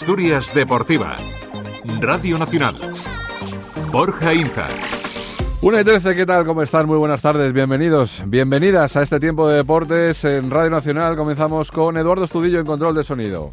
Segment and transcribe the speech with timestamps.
[0.00, 1.16] Asturias Deportiva.
[1.98, 2.76] Radio Nacional.
[3.90, 4.68] Borja Inza.
[5.60, 6.46] Una y trece, ¿qué tal?
[6.46, 6.86] ¿Cómo están?
[6.86, 11.16] Muy buenas tardes, bienvenidos, bienvenidas a este tiempo de deportes en Radio Nacional.
[11.16, 13.52] Comenzamos con Eduardo Estudillo en control de sonido.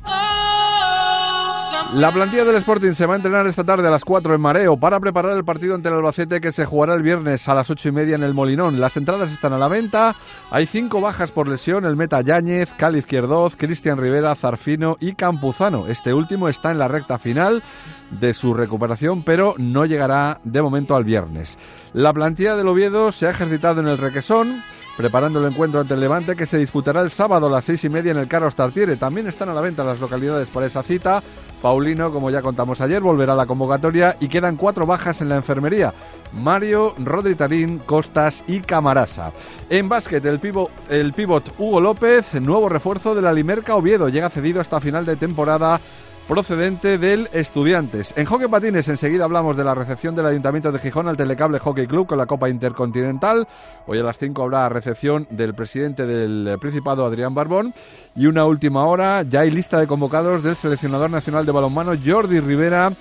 [1.93, 4.75] La plantilla del Sporting se va a entrenar esta tarde a las 4 en Mareo
[4.75, 7.89] para preparar el partido ante el Albacete que se jugará el viernes a las 8
[7.89, 8.81] y media en el Molinón.
[8.81, 10.15] Las entradas están a la venta.
[10.51, 15.87] Hay cinco bajas por lesión: el meta Yáñez, Cali Izquierdoz, Cristian Rivera, Zarfino y Campuzano.
[15.87, 17.63] Este último está en la recta final
[18.09, 21.57] de su recuperación, pero no llegará de momento al viernes.
[21.93, 24.61] La plantilla del Oviedo se ha ejercitado en el Requesón
[24.97, 27.89] preparando el encuentro ante el Levante que se disputará el sábado a las seis y
[27.89, 28.95] media en el Carlos Tartiere.
[28.95, 31.21] También están a la venta las localidades para esa cita.
[31.61, 35.35] Paulino, como ya contamos ayer, volverá a la convocatoria y quedan cuatro bajas en la
[35.35, 35.93] enfermería.
[36.33, 39.31] Mario, Rodri Tarín, Costas y Camarasa.
[39.69, 44.29] En básquet, el, pivot, el pivot Hugo López, nuevo refuerzo de la Limerca Oviedo, llega
[44.29, 45.79] cedido hasta final de temporada
[46.27, 48.13] procedente del Estudiantes.
[48.15, 51.87] En Hockey Patines enseguida hablamos de la recepción del Ayuntamiento de Gijón al Telecable Hockey
[51.87, 53.47] Club con la Copa Intercontinental.
[53.85, 57.73] Hoy a las 5 habrá recepción del presidente del Principado, Adrián Barbón.
[58.15, 62.39] Y una última hora, ya hay lista de convocados del seleccionador nacional de balonmano, Jordi
[62.39, 62.91] Rivera,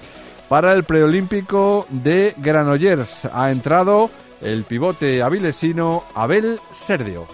[0.49, 3.25] para el preolímpico de Granollers.
[3.33, 4.11] Ha entrado
[4.43, 7.27] el pivote avilesino Abel Serdio.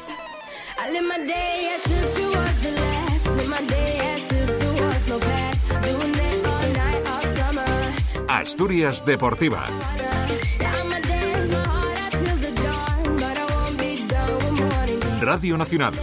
[8.50, 9.64] Asturias Deportiva.
[15.20, 15.94] Radio Nacional.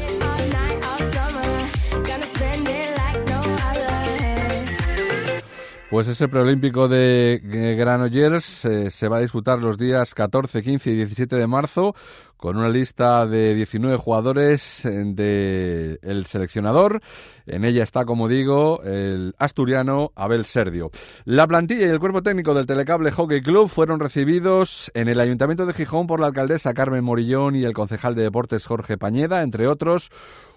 [5.89, 7.41] Pues ese preolímpico de
[7.77, 11.95] Granollers eh, se va a disputar los días 14, 15 y 17 de marzo
[12.37, 17.01] con una lista de 19 jugadores del el seleccionador.
[17.45, 20.91] En ella está, como digo, el asturiano Abel Serdio.
[21.25, 25.65] La plantilla y el cuerpo técnico del Telecable Hockey Club fueron recibidos en el Ayuntamiento
[25.65, 29.67] de Gijón por la alcaldesa Carmen Morillón y el concejal de deportes Jorge Pañeda, entre
[29.67, 30.11] otros.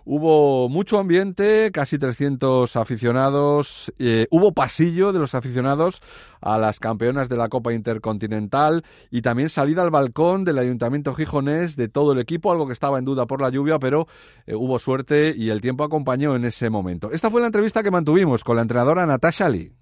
[0.05, 3.93] Hubo mucho ambiente, casi 300 aficionados.
[3.99, 6.03] Eh, hubo pasillo de los aficionados
[6.41, 11.77] a las campeonas de la Copa Intercontinental y también salida al balcón del Ayuntamiento Gijonés
[11.77, 14.07] de todo el equipo, algo que estaba en duda por la lluvia, pero
[14.47, 17.11] eh, hubo suerte y el tiempo acompañó en ese momento.
[17.13, 19.73] Esta fue la entrevista que mantuvimos con la entrenadora Natasha Lee.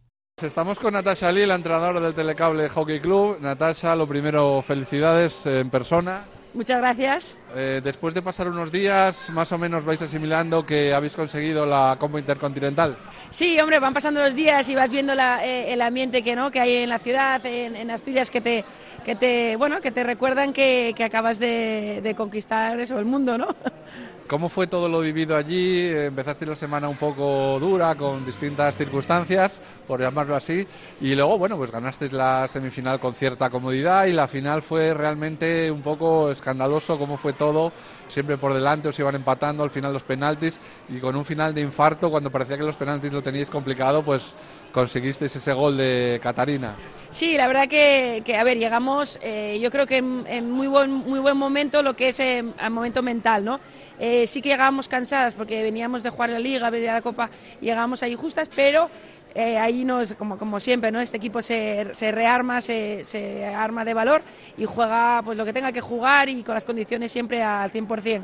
[0.40, 3.38] Estamos con Natasha Lee, la entrenadora del Telecable Hockey Club.
[3.40, 6.26] Natasha, lo primero, felicidades en persona.
[6.58, 7.38] Muchas gracias.
[7.54, 11.96] Eh, después de pasar unos días, más o menos vais asimilando que habéis conseguido la
[12.00, 12.96] Copa Intercontinental.
[13.30, 16.58] Sí, hombre, van pasando los días y vas viendo eh, el ambiente que no que
[16.58, 18.64] hay en la ciudad, en, Asturias, que te,
[19.04, 23.54] que te, bueno, que te recuerdan que, acabas de, de, conquistar eso, el mundo, ¿no?
[24.28, 25.88] ¿Cómo fue todo lo vivido allí?
[25.88, 30.66] Empezaste la semana un poco dura, con distintas circunstancias, por llamarlo así,
[31.00, 35.70] y luego, bueno, pues ganaste la semifinal con cierta comodidad y la final fue realmente
[35.70, 37.72] un poco escandaloso cómo fue todo,
[38.06, 41.62] siempre por delante os iban empatando, al final los penaltis, y con un final de
[41.62, 44.34] infarto, cuando parecía que los penaltis lo teníais complicado, pues
[44.72, 46.76] conseguisteis ese gol de Catarina.
[47.10, 51.18] Sí, la verdad que, a ver, llegamos, eh, yo creo que en, muy, buen, muy
[51.18, 53.60] buen momento lo que es el eh, momento mental, ¿no?
[53.98, 57.30] Eh, sí que llegábamos cansadas porque veníamos de jugar la Liga, de la Copa,
[57.60, 58.90] llegábamos ahí justas, pero
[59.34, 61.00] eh, ahí nos, como, como siempre, ¿no?
[61.00, 64.22] este equipo se, se rearma, se, se, arma de valor
[64.56, 68.22] y juega pues, lo que tenga que jugar y con las condiciones siempre al 100%.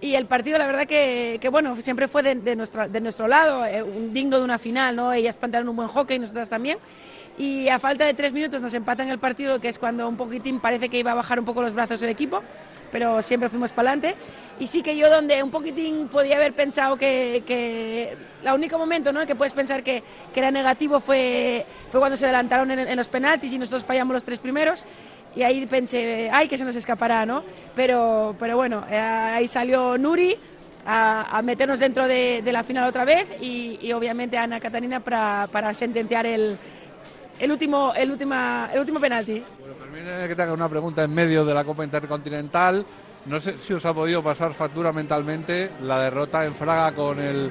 [0.00, 3.28] Y el partido, la verdad que, que bueno, siempre fue de, de, nuestro, de nuestro
[3.28, 5.12] lado, eh, un digno de una final, ¿no?
[5.12, 6.78] Ellas plantearon un buen hockey, nosotras también
[7.40, 10.60] y a falta de tres minutos nos empatan el partido, que es cuando un poquitín
[10.60, 12.42] parece que iba a bajar un poco los brazos el equipo,
[12.92, 14.14] pero siempre fuimos para adelante.
[14.58, 19.10] Y sí que yo donde un poquitín podía haber pensado que, que el único momento
[19.10, 19.24] ¿no?
[19.24, 20.02] que puedes pensar que,
[20.34, 24.24] que, era negativo fue, fue cuando se adelantaron en, los penaltis y nosotros fallamos los
[24.24, 24.84] tres primeros.
[25.34, 27.42] Y ahí pensé, ay, que se nos escapará, ¿no?
[27.74, 30.36] Pero, pero bueno, eh, ahí salió Nuri,
[30.84, 36.26] a, meternos dentro de, la final otra vez y, obviamente Ana Catarina para, para sentenciar
[36.26, 36.58] el,
[37.38, 39.42] el último, el última, el último penalti.
[39.58, 42.84] Bueno, permíteme que te haga una pregunta en medio de la Copa Intercontinental.
[43.26, 47.50] No sé si os ha podido pasar factura mentalmente la derrota en Fraga con el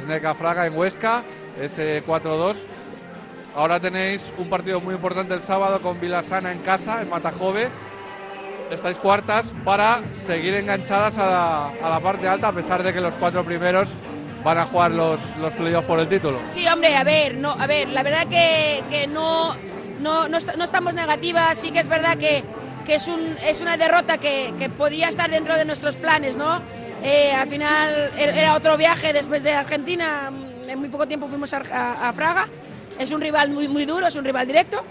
[0.00, 1.24] Sneca Fraga en Huesca,
[1.60, 2.56] ese 4-2.
[3.54, 7.68] Ahora tenéis un partido muy importante el sábado con Vilasana en casa, en Matajove.
[8.70, 13.00] Estáis cuartas para seguir enganchadas a la, a la parte alta, a pesar de que
[13.00, 13.88] los cuatro primeros
[14.44, 16.38] van a jugar los, los playoffs por el título.
[16.52, 19.54] Sí, hombre, a ver, no, a ver, la verdad que, que no,
[20.00, 22.44] no, no, estamos negativas, sí que es verdad que,
[22.86, 26.60] que es, un, es una derrota que, que podía estar dentro de nuestros planes, ¿no?
[27.02, 30.30] Eh, al final er, era otro viaje después de Argentina,
[30.68, 32.46] en muy poco tiempo fuimos a, Fraga.
[33.00, 34.82] Es un rival muy, muy duro, es un rival directo.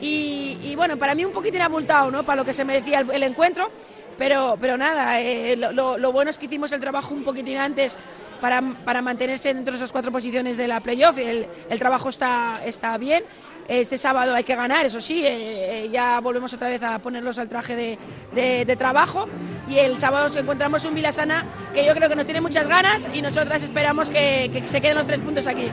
[0.00, 2.22] Y, bueno, para mí un poquitín abultado, ¿no?
[2.22, 3.70] Para lo que se merecía el, encuentro.
[4.16, 7.98] Pero, pero nada, eh, lo, bueno es que hicimos el trabajo un poquitín antes
[8.40, 11.18] para, para mantenerse dentro de esas cuatro posiciones de la playoff.
[11.18, 13.24] El, el trabajo está, está bien.
[13.68, 17.38] Este sábado hay que ganar, eso sí, eh, eh, ya volvemos otra vez a ponerlos
[17.38, 19.26] al traje de, de, trabajo.
[19.68, 23.06] Y el sábado nos encontramos un Vilasana que yo creo que nos tiene muchas ganas
[23.12, 25.68] y nosotras esperamos que se queden los tres puntos aquí.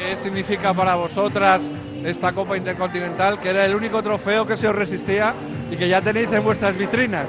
[0.00, 1.62] ¿Qué significa para vosotras
[2.04, 5.34] esta Copa Intercontinental, que era el único trofeo que se os resistía
[5.70, 7.26] y que ya tenéis en vuestras vitrinas?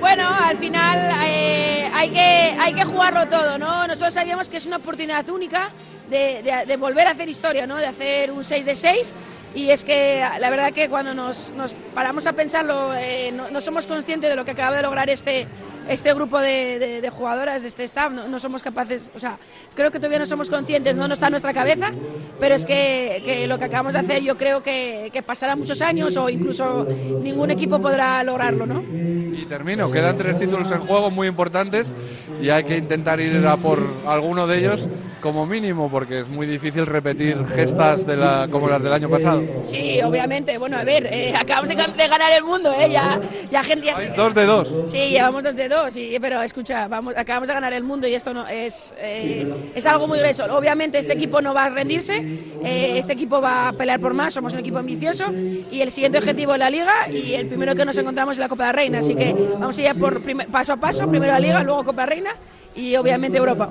[0.00, 3.86] Bueno, al final eh, hay, que, hay que jugarlo todo, ¿no?
[3.86, 5.70] Nosotros sabíamos que es una oportunidad única
[6.08, 7.76] de, volver a hacer historia, ¿no?
[7.76, 9.14] De hacer un 6 de 6
[9.54, 11.52] y es que la verdad que cuando nos,
[11.94, 15.46] paramos a pensarlo eh, no, somos conscientes de lo que acaba de lograr este,
[15.88, 19.38] este grupo de, jugadoras, de este staff, no, somos capaces, o sea,
[19.74, 21.90] creo que todavía no somos conscientes, no, no está en nuestra cabeza,
[22.38, 26.16] pero es que, lo que acabamos de hacer yo creo que, que pasará muchos años
[26.16, 26.84] o incluso
[27.22, 28.82] ningún equipo podrá lograrlo, ¿no?
[28.82, 31.92] Y termino, quedan tres títulos en juego muy importantes
[32.40, 34.88] y hay que intentar ir a por alguno de ellos
[35.20, 39.42] como mínimo, porque es muy difícil repetir gestas de la, como las del año pasado.
[39.64, 40.58] Sí, obviamente.
[40.58, 42.88] Bueno, a ver, eh, acabamos de, ganar el mundo, ¿eh?
[42.90, 43.20] Ya,
[43.50, 44.72] ya gente ya dos de dos.
[44.88, 48.14] Sí, llevamos dos de dos, sí, pero escucha, vamos, acabamos de ganar el mundo y
[48.14, 50.44] esto no es, eh, es algo muy grueso.
[50.56, 52.16] Obviamente este equipo no va a rendirse,
[52.64, 56.18] eh, este equipo va a pelear por más, somos un equipo ambicioso y el siguiente
[56.18, 58.98] objetivo es la Liga y el primero que nos encontramos es la Copa de Reina,
[58.98, 60.20] así que vamos a ir por
[60.50, 62.30] paso a paso, primero la Liga, luego Copa de Reina
[62.74, 63.70] y obviamente Europa.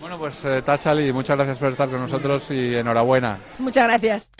[0.00, 3.38] Bueno, pues eh, Tachali, muchas gracias por estar con nosotros y enhorabuena.
[3.58, 4.30] Muchas gracias.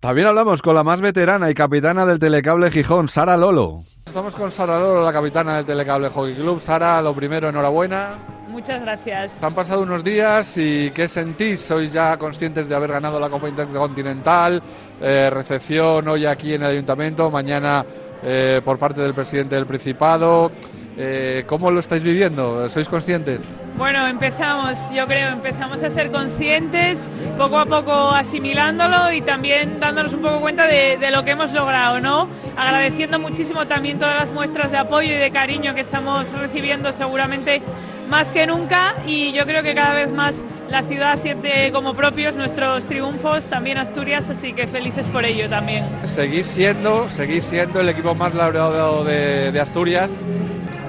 [0.00, 3.82] También hablamos con la más veterana y capitana del Telecable Gijón, Sara Lolo.
[4.06, 6.60] Estamos con Sara Lolo, la capitana del Telecable Hockey Club.
[6.60, 8.14] Sara, lo primero, enhorabuena.
[8.46, 9.42] Muchas gracias.
[9.42, 11.62] Han pasado unos días y ¿qué sentís?
[11.62, 14.62] ¿Sois ya conscientes de haber ganado la Copa Intercontinental?
[15.00, 17.84] Eh, recepción hoy aquí en el Ayuntamiento, mañana
[18.22, 20.52] eh, por parte del presidente del Principado.
[21.00, 22.68] Eh, ¿Cómo lo estáis viviendo?
[22.68, 23.40] ¿Sois conscientes?
[23.76, 30.12] Bueno, empezamos, yo creo, empezamos a ser conscientes, poco a poco asimilándolo y también dándonos
[30.12, 32.28] un poco cuenta de, lo que hemos logrado, ¿no?
[32.56, 37.62] Agradeciendo muchísimo también todas las muestras de apoyo y de cariño que estamos recibiendo seguramente
[38.08, 42.34] más que nunca y yo creo que cada vez más la ciudad siente como propios
[42.34, 45.84] nuestros triunfos, también Asturias, así que felices por ello también.
[46.06, 50.10] Seguís siendo, seguís siendo el equipo más laureado de, de Asturias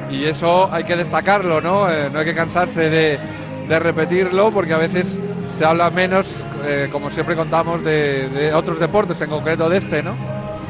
[0.09, 1.89] y eso hay que destacarlo, ¿no?
[1.89, 3.19] Eh, no hay que cansarse de,
[3.67, 6.27] repetirlo porque a veces se habla menos,
[6.65, 10.15] eh, como siempre contamos, de, otros deportes, en concreto de este, ¿no?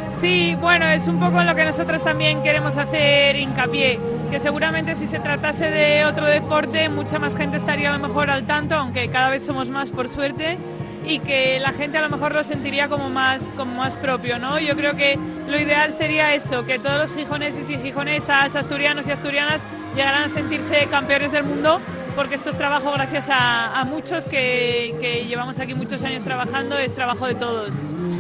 [0.10, 4.00] Sí, bueno, es un poco en lo que nosotros también queremos hacer hincapié,
[4.30, 8.30] que seguramente si se tratase de otro deporte, mucha más gente estaría a lo mejor
[8.30, 10.58] al tanto, aunque cada vez somos más por suerte
[11.06, 14.60] y que la gente a lo mejor lo sentiría como más, como más propio, ¿no?
[14.60, 15.18] Yo creo que
[15.48, 19.62] lo ideal sería eso, que todos los gijoneses y gijonesas, asturianos y asturianas
[19.96, 21.80] llegaran a sentirse campeones del mundo,
[22.16, 26.94] porque esto es trabajo gracias a, muchos que, que, llevamos aquí muchos años trabajando, es
[26.94, 27.76] trabajo de todos.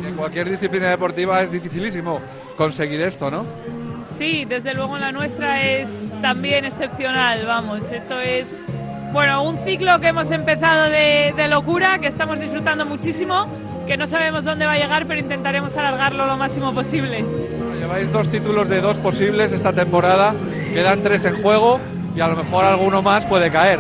[0.06, 2.22] En cualquier disciplina deportiva es dificilísimo
[2.56, 3.46] conseguir esto, ¿no?
[4.07, 8.64] Sí, desde luego en la nuestra es también excepcional, vamos, esto es
[9.11, 13.47] bueno, un ciclo que hemos empezado de, locura, que estamos disfrutando muchísimo,
[13.87, 17.25] que no sabemos dónde va a llegar, pero intentaremos alargarlo lo máximo posible.
[17.80, 20.35] lleváis dos títulos de dos posibles esta temporada,
[20.73, 21.80] quedan tres en juego
[22.16, 23.80] y a lo mejor alguno más puede caer.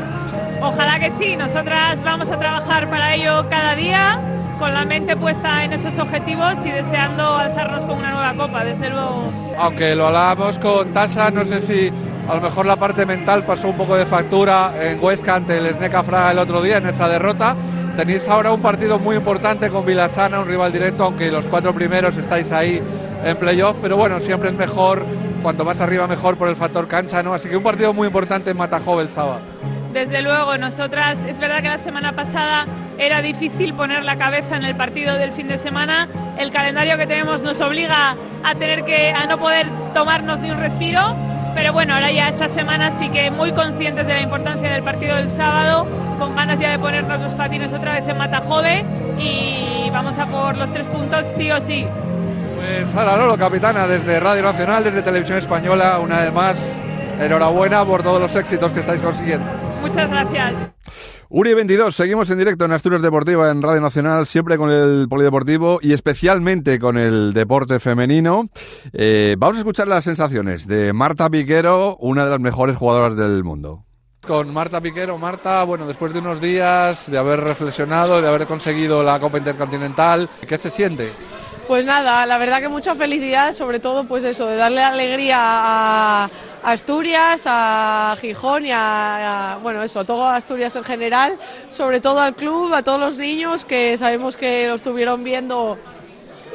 [0.61, 4.19] Ojalá que sí, nosotras vamos a trabajar para ello cada día,
[4.57, 8.89] con la mente puesta en esos objetivos y deseando alzarnos con una nueva copa, desde
[8.89, 9.31] luego.
[9.57, 11.93] Aunque lo hablábamos con Tasa, no sé si
[12.29, 15.73] a lo mejor la parte mental pasó un poco de factura en Huesca ante el
[15.73, 17.55] Sneca el otro día en esa derrota.
[17.97, 22.15] Tenéis ahora un partido muy importante con Vilasana, un rival directo, aunque los cuatro primeros
[22.17, 22.83] estáis ahí
[23.25, 25.03] en playoff, pero bueno, siempre es mejor,
[25.41, 27.33] cuanto más arriba mejor por el factor cancha, ¿no?
[27.33, 29.41] Así que un partido muy importante en Matajó el sábado.
[29.91, 32.67] Desde luego, nosotras, es verdad que la semana pasada
[32.99, 36.07] era difícil poner la cabeza en el partido del fin de semana.
[36.37, 40.59] El calendario que tenemos nos obliga a tener que, a no poder tomarnos ni un
[40.59, 41.15] respiro
[41.53, 45.15] pero bueno, ahora ya esta semana sí que muy conscientes de la importancia del partido
[45.15, 45.87] del sábado,
[46.17, 48.85] con ganas ya de ponernos los patines otra vez en Matajove
[49.19, 51.87] y vamos a por los tres puntos sí o sí.
[52.55, 56.79] Pues Sara Lolo, capitana, desde Radio Nacional, desde Televisión Española, una vez más,
[57.19, 59.45] enhorabuena por todos los éxitos que estáis consiguiendo.
[59.81, 60.69] Muchas gracias.
[61.31, 65.77] Uri 22, seguimos en directo en Asturias Deportiva en Radio Nacional, siempre con el polideportivo
[65.79, 68.49] y especialmente con el deporte femenino.
[68.93, 73.43] Eh, vamos a escuchar las sensaciones de Marta Piquero, una de las mejores jugadoras del
[73.43, 73.85] mundo.
[74.25, 75.19] Con Marta Piquero.
[75.19, 80.27] Marta, bueno, después de unos días de haber reflexionado, de haber conseguido la Copa Intercontinental,
[80.47, 81.11] ¿qué se siente?
[81.67, 86.29] Pues nada, la verdad que mucha felicidad, sobre todo pues eso, de darle alegría a
[86.71, 91.37] Asturias, a Gijón y a, bueno, eso, todo Asturias en general,
[91.69, 95.77] sobre todo al club, a todos los niños que sabemos que lo estuvieron viendo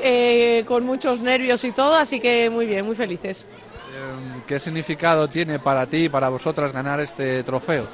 [0.01, 3.47] eh, con muchos nervios y todo, así que muy bien, muy felices.
[3.95, 7.87] Em, ¿Qué significado tiene para ti y para vosotras ganar este trofeo?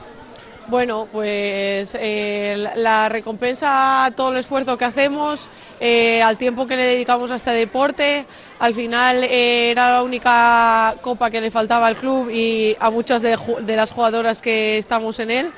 [0.70, 5.50] Bueno, pues eh, la recompensa a todo el esfuerzo que hacemos,
[5.80, 8.24] eh, al tiempo que le dedicamos a este deporte.
[8.60, 13.20] Al final eh, era la única copa que le faltaba al club y a muchas
[13.20, 13.36] de,
[13.74, 15.50] las jugadoras que estamos en él.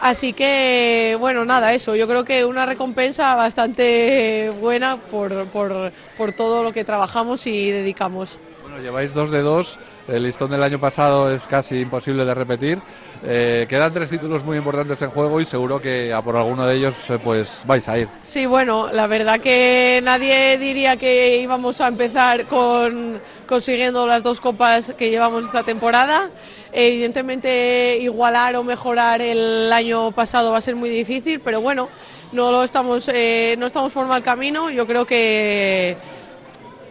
[0.00, 1.94] Así que, bueno, nada, eso.
[1.94, 8.40] Yo creo que una recompensa bastante buena por, por todo lo que trabajamos y dedicamos.
[8.72, 12.78] Bueno, lleváis dos de dos el listón del año pasado es casi imposible de repetir.
[13.22, 16.76] Eh, quedan tres títulos muy importantes en juego y seguro que a por alguno de
[16.76, 18.08] ellos eh, pues vais a ir.
[18.22, 24.40] Sí, bueno, la verdad que nadie diría que íbamos a empezar con consiguiendo las dos
[24.40, 26.30] copas que llevamos esta temporada.
[26.72, 31.90] Evidentemente igualar o mejorar el año pasado va a ser muy difícil, pero bueno,
[32.32, 34.70] no lo estamos eh, no estamos por mal camino.
[34.70, 36.21] Yo creo que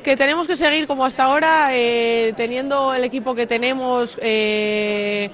[0.04, 5.30] que tenemos que seguir como hasta ahora, eh, teniendo el equipo que tenemos, eh,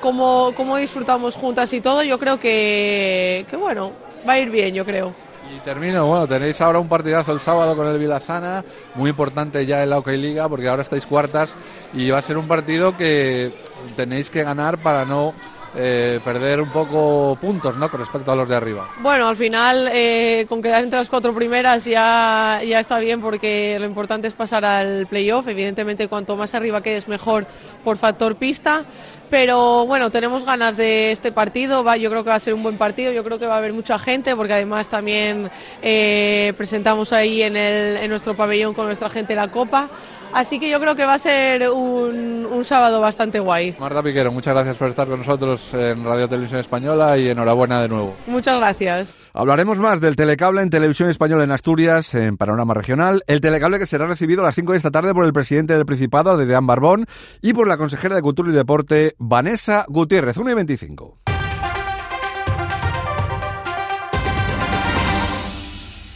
[0.00, 3.92] como, disfrutamos juntas y todo, yo creo que, que, bueno,
[4.28, 5.12] va a ir bien, yo creo.
[5.54, 9.82] Y termino, bueno, tenéis ahora un partidazo el sábado con el Vilasana, muy importante ya
[9.82, 11.56] en la OK Liga, porque ahora estáis cuartas
[11.94, 13.52] y va a ser un partido que
[13.96, 15.32] tenéis que ganar para no
[15.74, 17.88] eh, perder un poco puntos ¿no?
[17.88, 18.88] con respecto a los de arriba.
[19.00, 23.76] Bueno, al final eh, con quedar entre las cuatro primeras ya, ya está bien porque
[23.78, 25.46] lo importante es pasar al playoff.
[25.48, 27.46] Evidentemente cuanto más arriba quedes mejor
[27.84, 28.84] por factor pista.
[29.30, 31.84] Pero bueno, tenemos ganas de este partido.
[31.84, 33.12] Va, yo creo que va a ser un buen partido.
[33.12, 35.50] Yo creo que va a haber mucha gente porque además también
[35.82, 39.90] eh, presentamos ahí en, el, en nuestro pabellón con nuestra gente la copa.
[40.32, 43.76] Así que yo creo que va a ser un, un, sábado bastante guay.
[43.78, 47.88] Marta Piquero, muchas gracias por estar con nosotros en Radio Televisión Española y enhorabuena de
[47.88, 48.14] nuevo.
[48.26, 49.14] Muchas gracias.
[49.32, 53.22] Hablaremos más del telecable en Televisión Española en Asturias, en Panorama Regional.
[53.26, 55.86] El telecable que será recibido a las 5 de esta tarde por el presidente del
[55.86, 57.06] Principado, Adrián Barbón,
[57.40, 61.27] y por la consejera de Cultura y Deporte, Vanessa Gutiérrez, 1 y 25.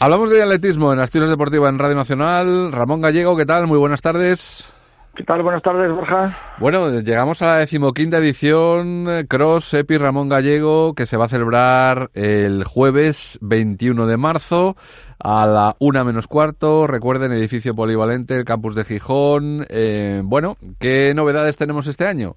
[0.03, 2.73] Hablamos de atletismo en Asturias Deportiva en Radio Nacional.
[2.73, 3.67] Ramón Gallego, ¿qué tal?
[3.67, 4.69] Muy buenas tardes.
[5.15, 5.41] ¿Qué tal?
[5.43, 6.37] Buenas tardes, Borja.
[6.57, 11.29] Bueno, llegamos a la decimoquinta edición eh, Cross Epi Ramón Gallego, que se va a
[11.29, 14.75] celebrar el jueves 21 de marzo
[15.23, 16.85] a la una menos cuarto.
[16.85, 19.65] Recuerden, edificio polivalente, el campus de Gijón.
[19.69, 22.35] Eh, bueno, ¿qué novedades tenemos este año?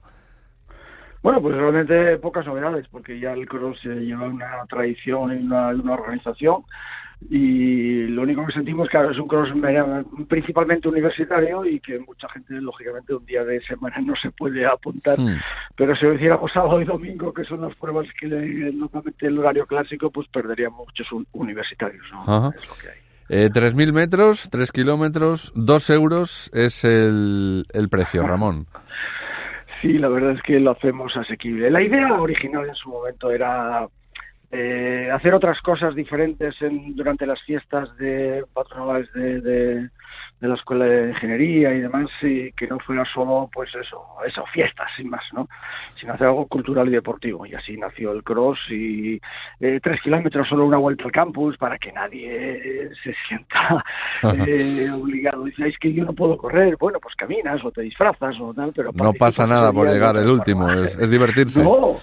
[1.21, 6.63] Bueno, pues realmente pocas novedades, porque ya el Cross lleva una tradición y una organización
[7.31, 9.49] y lo único que sentimos que es un cross
[10.29, 15.19] principalmente universitario y que mucha gente lógicamente un día de semana no se puede apuntar
[15.19, 15.39] hmm.
[15.75, 19.67] pero si lo hiciéramos sábado y domingo que son las pruebas que normalmente el horario
[19.67, 22.53] clásico pues perderíamos muchos universitarios ¿no?
[22.55, 28.23] es lo que hay eh, 3.000 metros, 3 kilómetros, 2 euros es el, el precio,
[28.23, 28.67] Ramón.
[29.83, 31.71] Sí, la verdad es que lo hacemos asequible.
[31.71, 33.87] La idea original en su momento era
[34.53, 39.91] eh, hacer otras cosas diferentes en, durante las fiestas de patronales de, de,
[40.41, 44.89] la escuela de ingeniería y demás y que no fuera solo pues eso eso fiestas
[44.97, 45.49] sin más no
[45.99, 47.45] sino hacer algo cultural y deportivo.
[47.45, 49.21] Y así nació el cross y
[49.59, 53.85] eh, tres kilómetros solo una vuelta al campus para que nadie se sienta
[54.47, 55.45] eh, obligado.
[55.45, 58.73] Dice es que yo no puedo correr bueno pues caminas o te disfrazas o tal
[58.73, 61.65] pero no pasa nada por llegar el último es, es divertirse.
[61.67, 62.01] No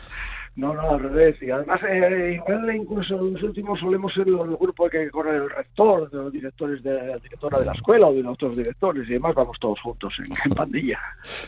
[0.56, 1.36] no, no, al revés.
[1.42, 6.10] Y además, eh, igual incluso los últimos solemos ser los grupos que corre el rector,
[6.12, 9.34] de los directores de la directora de la escuela o de otros directores y demás,
[9.34, 11.00] vamos todos juntos en, pandilla.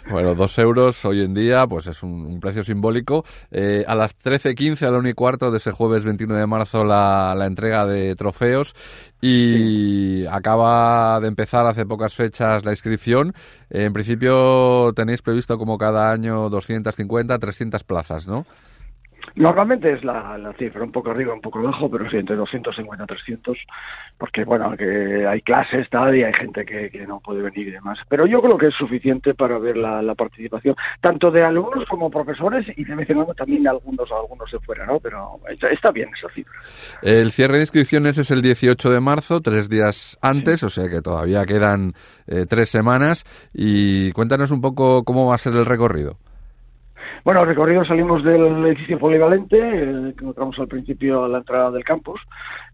[0.10, 3.26] Bueno, dos euros hoy en día, pues es un, precio simbólico.
[3.52, 6.84] Eh, a las 13.15, a la 1 y cuarto de ese jueves 21 de marzo,
[6.84, 8.76] la, la entrega de trofeos
[9.22, 13.34] y acaba de empezar hace pocas fechas la inscripción.
[13.70, 18.46] en principio tenéis previsto como cada año 250, 300 plazas, ¿no?
[19.36, 23.03] Normalmente es la, la, cifra, un poco arriba, un poco abajo, pero sí, entre 250
[23.03, 23.58] y 300,
[24.17, 27.72] porque bueno, que hay clases tal y hay gente que, que, no puede venir y
[27.72, 28.00] demás.
[28.08, 32.10] Pero yo creo que es suficiente para ver la, la participación, tanto de alumnos como
[32.10, 35.00] profesores y de vez en cuando también algunos, algunos de fuera, ¿no?
[35.00, 35.39] Pero
[35.72, 36.60] está, bien esa cifra.
[37.01, 41.01] El cierre de inscripciones es el 18 de marzo, tres días antes, o sea que
[41.01, 41.94] todavía quedan
[42.27, 43.24] eh, tres semanas.
[43.53, 46.17] Y cuéntanos un poco cómo va a ser el recorrido.
[47.25, 51.84] Bueno, recorrido salimos del edificio polivalente, eh, que encontramos al principio a la entrada del
[51.84, 52.22] campus,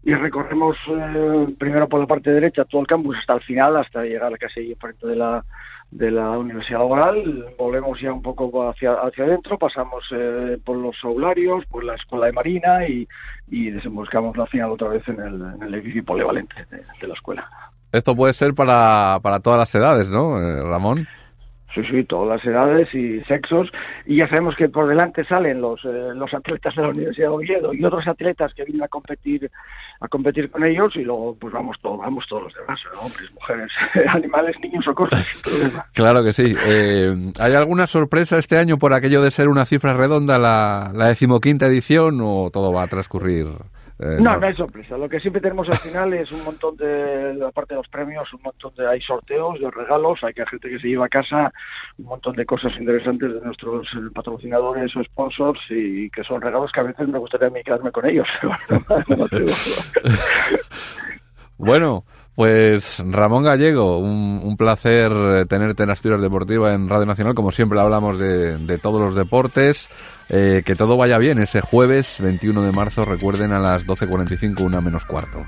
[0.04, 4.04] y recorremos eh, primero por la parte derecha todo el campus hasta el final, hasta
[4.04, 5.42] llegar casi frente de la
[5.90, 10.96] de la Universidad Laboral, volvemos ya un poco hacia, hacia adentro, pasamos eh, por los
[11.02, 13.06] aularios, por la Escuela de Marina y,
[13.50, 17.48] y desemboscamos la final otra vez en el, en el edificio polivalente de, la escuela.
[17.90, 21.06] Esto puede ser para, para todas las edades, ¿no, Ramón?
[21.74, 23.70] Sí, sí, todas las edades y sexos.
[24.04, 27.34] Y ya sabemos que por delante salen los, eh, los atletas de la Universidad de
[27.34, 29.50] Oviedo y otros atletas que vienen a competir
[30.00, 33.70] a competir con ellos y luego pues vamos todos, vamos todos los demás, hombres, mujeres,
[34.14, 35.24] animales, niños o cosas.
[35.94, 36.54] claro que sí.
[36.66, 41.06] Eh, ¿Hay alguna sorpresa este año por aquello de ser una cifra redonda la, la
[41.06, 43.46] decimoquinta edición o todo va a transcurrir?
[43.98, 44.96] Eh, no, no, hay sorpresa.
[44.96, 48.42] Lo que siempre tenemos al final es un montón de, aparte de los premios, un
[48.42, 51.52] montón de, hay sorteos, de regalos, hay que gente que se lleva a casa
[51.98, 56.72] un montón de cosas interesantes de nuestros eh, patrocinadores o sponsors y que son regalos
[56.72, 58.28] que a veces me gustaría a mí quedarme con ellos.
[61.58, 67.34] bueno, pues Ramón Gallego, un, placer eh, tenerte en Asturias Deportiva en Radio Nacional.
[67.34, 69.88] Como siempre hablamos de, de todos los deportes.
[70.34, 74.80] Eh, que todo vaya bien ese jueves 21 de marzo, recuerden a las 12.45, una
[74.80, 75.44] menos cuarto.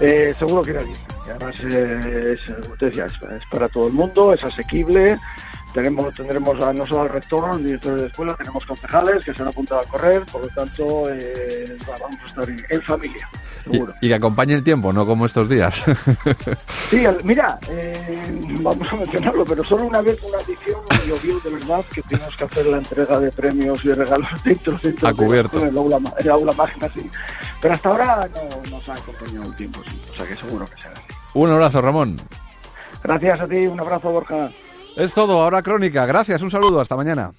[0.00, 0.96] Eh, seguro que era bien.
[1.30, 2.40] Además, eh, es,
[2.80, 5.16] es, para todo el mundo, es asequible
[5.72, 9.34] tenemos tendremos a, no solo al rector, al director de la escuela, tenemos concejales que
[9.34, 13.28] se han apuntado a correr, por lo tanto eh, vamos a estar en, familia.
[13.70, 13.92] Seguro.
[14.00, 15.82] Y, que acompañe el tiempo, no como estos días.
[16.90, 21.84] sí, mira, eh, vamos a mencionarlo, pero solo una vez una edición llovió de verdad
[21.92, 25.64] que tuvimos que hacer la entrega de premios y regalos dentro, dentro a cubierto.
[25.64, 27.08] el aula, el aula mágica, sí.
[27.60, 30.94] Pero hasta ahora no nos ha acompañado el tiempo, o sea que seguro que será
[30.94, 31.14] así.
[31.34, 32.16] Un abrazo, Ramón.
[33.02, 34.50] Gracias a ti, un abrazo, Borja.
[34.96, 36.06] Es todo, ahora crónica.
[36.06, 37.32] Gracias, un saludo, hasta mañana.